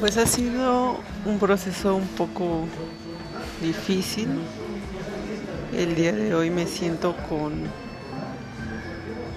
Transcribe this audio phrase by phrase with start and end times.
[0.00, 2.64] Pues ha sido un proceso un poco
[3.60, 4.28] difícil.
[5.76, 7.64] El día de hoy me siento con,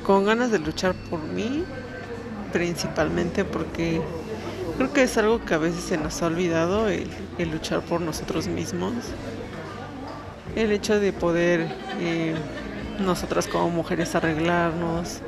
[0.05, 1.65] con ganas de luchar por mí,
[2.53, 4.01] principalmente porque
[4.77, 7.09] creo que es algo que a veces se nos ha olvidado, el,
[7.51, 8.93] luchar por nosotros mismos.
[10.55, 11.67] El hecho de poder
[11.99, 12.35] eh,
[13.01, 15.19] nosotras como mujeres arreglarnos,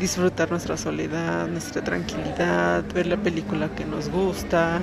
[0.00, 4.80] disfrutar nuestra soledad, nuestra tranquilidad, ver la película que nos gusta,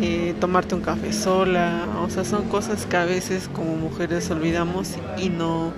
[0.00, 4.94] eh, tomarte un café sola, o sea, son cosas que a veces como mujeres olvidamos
[5.18, 5.72] y no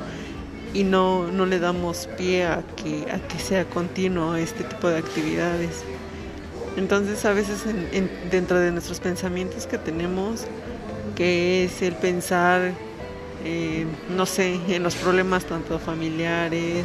[0.72, 4.98] y no, no le damos pie a que, a que sea continuo este tipo de
[4.98, 5.82] actividades.
[6.76, 7.64] Entonces a veces
[8.30, 10.44] dentro de nuestros pensamientos que tenemos,
[11.14, 12.72] que es el pensar,
[13.42, 16.84] eh, no sé, en los problemas tanto familiares,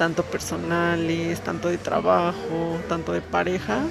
[0.00, 3.82] tanto personales, tanto de trabajo, tanto de pareja,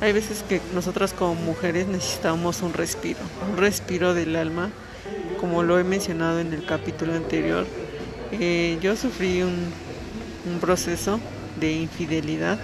[0.00, 3.18] hay veces que nosotras como mujeres necesitamos un respiro,
[3.50, 4.70] un respiro del alma,
[5.38, 7.66] como lo he mencionado en el capítulo anterior.
[8.32, 9.70] Eh, yo sufrí un,
[10.62, 11.20] proceso
[11.60, 12.58] de infidelidad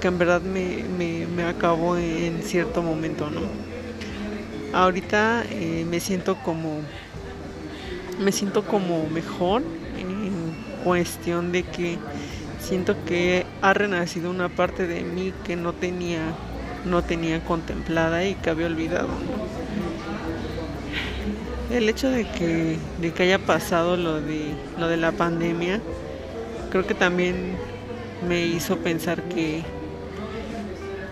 [0.00, 0.84] que en verdad me,
[1.26, 3.40] me, acabó en cierto momento, ¿no?
[4.72, 6.82] Ahorita eh, me siento como
[8.20, 9.62] me siento como mejor
[10.84, 11.98] cuestión de que
[12.58, 16.20] siento que ha renacido una parte de mí que no tenía
[16.84, 19.08] no tenía contemplada y que había olvidado
[21.70, 25.80] el hecho de que de que haya pasado lo de lo de la pandemia
[26.70, 27.56] creo que también
[28.26, 29.62] me hizo pensar que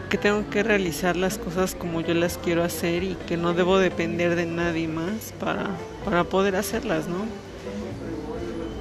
[0.09, 3.79] que tengo que realizar las cosas como yo las quiero hacer y que no debo
[3.79, 5.67] depender de nadie más para,
[6.05, 7.27] para poder hacerlas, ¿no?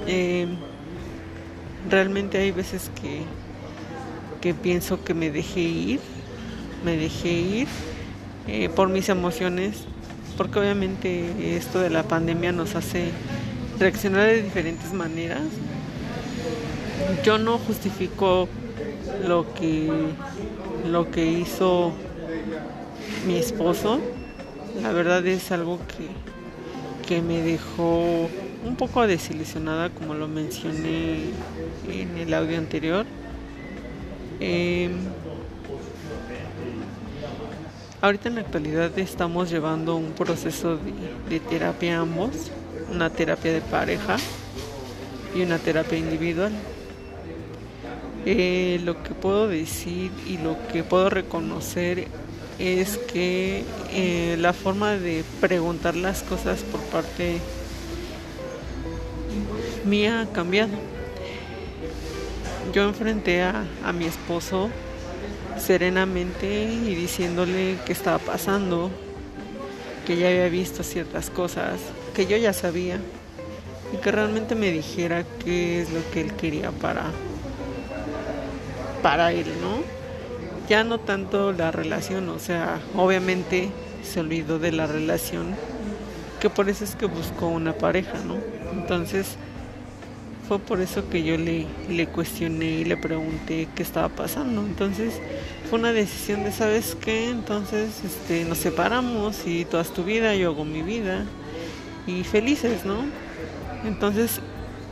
[0.08, 0.48] Eh,
[1.90, 3.22] realmente hay veces que,
[4.42, 6.00] que pienso que me dejé ir,
[6.84, 7.68] me dejé ir
[8.48, 9.86] eh, por mis emociones,
[10.38, 13.09] porque obviamente esto de la pandemia nos hace
[13.80, 15.42] reaccionar de diferentes maneras.
[17.24, 18.47] Yo no justifico
[19.28, 19.90] lo que
[20.86, 21.92] lo que hizo
[23.26, 24.00] mi esposo.
[24.81, 26.08] La verdad es algo que,
[27.08, 28.30] que me dejó
[28.67, 31.19] un poco desilusionada como lo mencioné
[31.89, 33.05] en el audio anterior.
[34.39, 34.91] Em,
[38.01, 40.78] ahorita en la actualidad estamos llevando un proceso
[41.29, 42.51] de, terapia ambos,
[42.91, 44.17] una terapia de pareja
[45.35, 46.51] y una terapia individual.
[48.25, 52.07] Eh, lo que puedo decir y lo que puedo reconocer
[52.59, 57.39] es que eh, la forma de preguntar las cosas por parte
[59.88, 60.74] mía ha cambiado.
[62.74, 64.70] Yo enfrenté a, mi esposo
[65.58, 68.92] serenamente y diciéndole qué estaba pasando,
[70.06, 71.80] que ya había visto ciertas cosas,
[72.14, 73.00] que yo ya sabía
[73.94, 77.06] y que realmente me dijera qué es lo que él quería para
[79.02, 79.81] para él, ¿no?
[80.68, 83.70] Ya no tanto la relación, o sea, obviamente
[84.03, 85.56] se olvidó de la relación,
[86.42, 88.36] que por eso es que buscó una pareja, ¿no?
[88.74, 89.38] Entonces,
[90.47, 94.62] fue por eso que yo le, cuestioné y le pregunté qué estaba pasando.
[94.62, 95.19] Entonces
[95.69, 97.30] fue una decisión de, ¿sabes qué?
[97.30, 101.25] Entonces este, nos separamos y toda tu vida, yo hago mi vida
[102.06, 103.06] y felices, ¿no?
[103.85, 104.40] Entonces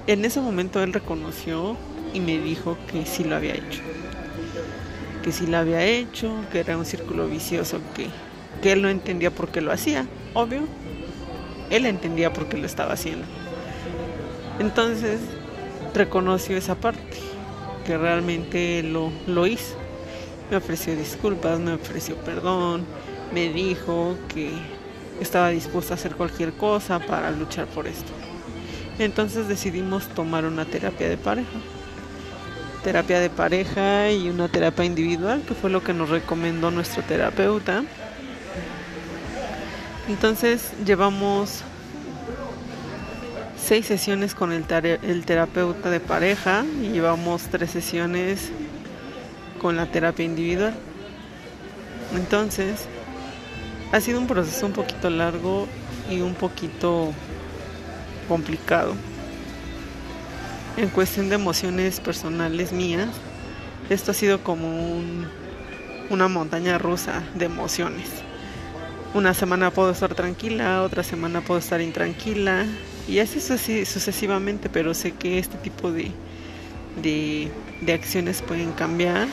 [0.07, 1.77] en ese momento él reconoció
[2.13, 3.81] y me dijo que sí lo había hecho.
[5.23, 8.07] Que sí lo había hecho, que era un círculo vicioso que,
[8.61, 10.67] que él no entendía por qué lo hacía, obvio.
[11.69, 13.25] Él entendía por qué lo estaba haciendo.
[14.59, 15.19] Entonces
[15.95, 17.17] reconoció esa parte,
[17.85, 19.75] que realmente lo, lo hizo.
[20.51, 22.85] Me ofreció disculpas, me ofreció perdón,
[23.33, 24.51] me dijo que
[25.19, 28.11] estaba dispuesta a hacer cualquier cosa para luchar por esto.
[28.99, 31.49] Entonces decidimos tomar una terapia de pareja.
[32.83, 37.83] Terapia de pareja y una terapia individual, que fue lo que nos recomendó nuestro terapeuta.
[40.07, 41.63] Entonces llevamos
[43.65, 44.63] seis sesiones con el,
[45.25, 48.51] terapeuta de pareja y llevamos tres sesiones
[49.59, 50.75] con la terapia individual.
[52.13, 52.85] Entonces,
[53.91, 55.67] ha sido un proceso un poquito largo
[56.11, 57.11] y un poquito
[58.27, 58.93] complicado.
[60.77, 63.09] En cuestión de emociones personales mías,
[63.89, 65.27] esto ha sido como un,
[66.11, 68.09] una montaña rusa de emociones.
[69.15, 72.65] Una semana puedo estar tranquila, otra semana puedo estar intranquila,
[73.07, 76.11] y así sucesivamente, pero sé que este tipo de,
[77.01, 79.29] de, acciones pueden cambiar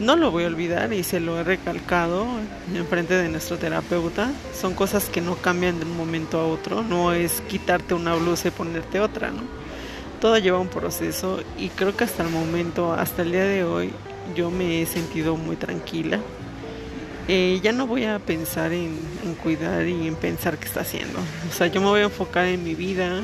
[0.00, 2.26] no lo voy a olvidar y se lo he recalcado
[2.74, 4.30] en frente de nuestro terapeuta.
[4.58, 8.48] Son cosas que no cambian de un momento a otro, no es quitarte una blusa
[8.48, 9.42] y ponerte otra, ¿no?
[10.18, 13.90] Todo lleva un proceso y creo que hasta el momento, hasta el día de hoy,
[14.34, 16.20] yo me he sentido muy tranquila.
[17.28, 18.98] Eh, ya no voy a pensar en,
[19.42, 21.18] cuidar y en pensar qué está haciendo.
[21.48, 23.20] O sea, yo me voy a enfocar en mi vida.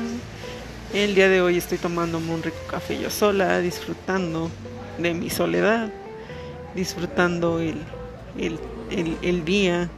[0.93, 4.49] El día de hoy estoy tomándome un rico café yo sola, disfrutando
[4.99, 5.91] de mi soledad
[6.75, 7.79] disfrutando el,
[8.37, 9.89] el, día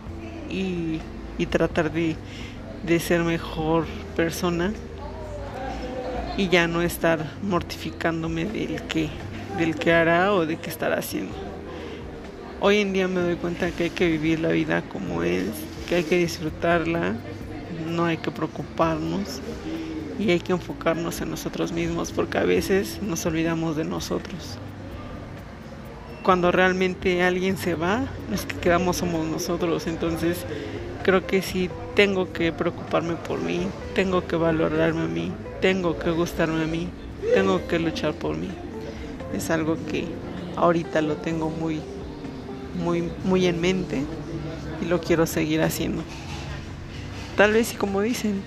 [0.50, 1.01] y,
[1.50, 2.15] tratar de,
[2.83, 4.71] de ser mejor persona
[6.38, 9.09] y ya no estar mortificándome del que,
[9.57, 11.46] del que hará o de qué estará haciendo.
[12.59, 15.45] Hoy en día me doy cuenta que hay que vivir la vida como es,
[15.88, 17.15] que hay que disfrutarla,
[17.88, 19.42] no hay que preocuparnos
[20.19, 24.57] y hay que enfocarnos en nosotros mismos porque a veces nos olvidamos de nosotros
[26.27, 29.88] cuando realmente alguien se va, los que quedamos somos nosotros.
[29.88, 30.45] Entonces
[31.01, 33.65] creo que sí tengo que preocuparme por mí,
[33.95, 35.31] tengo que valorarme a mí,
[35.62, 36.89] tengo que gustarme a mí,
[37.33, 38.50] tengo que luchar por mí.
[39.33, 40.04] Es algo que
[40.57, 41.80] ahorita lo tengo muy,
[42.77, 44.03] muy, muy en mente
[44.81, 46.03] y lo quiero seguir haciendo.
[47.35, 48.41] Tal vez y como dicen,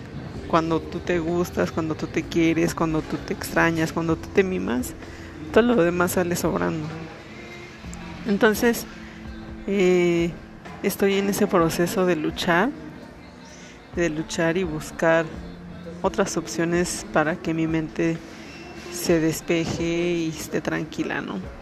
[0.49, 4.43] cuando tú te gustas, cuando tú te quieres, cuando tú te extrañas, cuando tú te
[4.43, 4.95] mimas,
[5.53, 6.87] todo lo demás sale sobrando.
[8.27, 8.87] Entonces,
[9.67, 10.31] eh,
[10.83, 12.71] estoy en ese proceso de luchar,
[13.95, 15.25] de luchar y buscar
[16.03, 18.17] otras opciones para que mi mente
[18.93, 21.60] se despeje y esté tranquila, ¿no?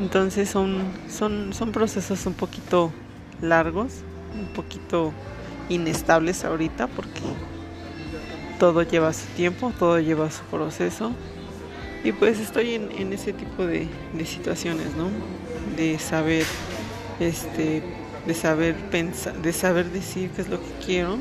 [0.00, 2.92] Entonces son, son, son procesos un poquito
[3.40, 3.92] largos,
[4.38, 5.12] un poquito
[5.68, 7.20] inestables ahorita porque
[8.58, 11.12] todo lleva su tiempo, todo lleva su proceso
[12.04, 13.86] y pues estoy en, ese tipo de,
[14.24, 15.08] situaciones, ¿no?
[15.76, 16.44] De saber,
[17.20, 17.82] este,
[18.26, 21.18] de saber pensar, de saber decir qué es lo que quiero,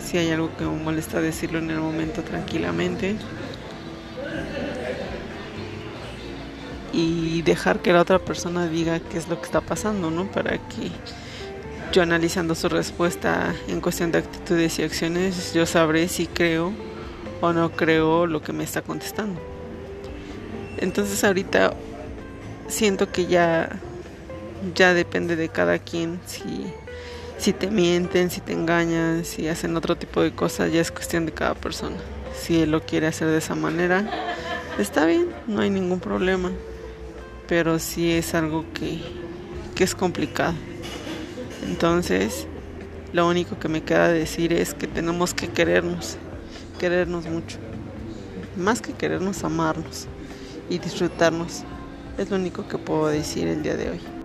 [0.00, 3.16] si hay algo que me molesta decirlo en el momento tranquilamente.
[7.00, 10.24] Y dejar que la otra persona diga qué es lo que está pasando, ¿no?
[10.26, 10.90] Para que
[11.92, 16.72] yo analizando su respuesta en cuestión de actitudes y acciones, yo sabré si creo
[17.40, 19.40] o no creo lo que me está contestando.
[20.78, 21.72] Entonces ahorita
[22.66, 23.68] siento que ya,
[24.74, 26.66] ya depende de cada quien si,
[27.38, 31.26] si te mienten, si te engañan, si hacen otro tipo de cosas, ya es cuestión
[31.26, 31.96] de cada persona.
[32.36, 34.04] Si él lo quiere hacer de esa manera,
[34.78, 36.50] está bien, no hay ningún problema.
[37.48, 39.00] Pero sí es algo que,
[39.74, 40.54] que es complicado.
[41.66, 42.46] Entonces,
[43.12, 46.18] lo único que me queda decir es que tenemos que querernos,
[46.78, 47.58] querernos mucho.
[48.56, 50.06] Más que querernos, amarnos
[50.68, 51.64] y disfrutarnos.
[52.18, 54.17] Es lo único que puedo decir el día de hoy.